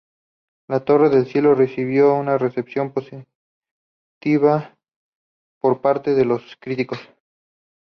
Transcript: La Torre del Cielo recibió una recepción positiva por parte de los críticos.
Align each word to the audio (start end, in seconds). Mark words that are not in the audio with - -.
La 0.67 0.83
Torre 0.83 1.09
del 1.09 1.27
Cielo 1.27 1.53
recibió 1.53 2.15
una 2.15 2.39
recepción 2.39 2.91
positiva 2.91 4.75
por 5.59 5.79
parte 5.79 6.15
de 6.15 6.25
los 6.25 6.41
críticos. 6.59 6.97